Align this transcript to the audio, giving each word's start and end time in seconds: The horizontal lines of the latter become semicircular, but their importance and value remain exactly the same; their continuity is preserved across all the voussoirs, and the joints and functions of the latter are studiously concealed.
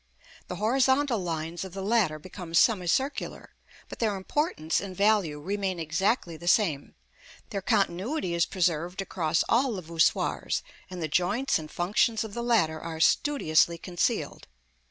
The 0.47 0.55
horizontal 0.55 1.19
lines 1.19 1.63
of 1.63 1.75
the 1.75 1.83
latter 1.83 2.17
become 2.17 2.55
semicircular, 2.55 3.53
but 3.87 3.99
their 3.99 4.15
importance 4.15 4.81
and 4.81 4.97
value 4.97 5.39
remain 5.39 5.79
exactly 5.79 6.37
the 6.37 6.47
same; 6.47 6.95
their 7.51 7.61
continuity 7.61 8.33
is 8.33 8.47
preserved 8.47 9.03
across 9.03 9.43
all 9.47 9.73
the 9.73 9.83
voussoirs, 9.83 10.63
and 10.89 11.03
the 11.03 11.07
joints 11.07 11.59
and 11.59 11.69
functions 11.69 12.23
of 12.23 12.33
the 12.33 12.41
latter 12.41 12.79
are 12.81 12.99
studiously 12.99 13.77
concealed. 13.77 14.47